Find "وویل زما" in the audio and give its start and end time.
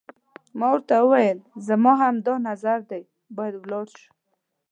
0.99-1.91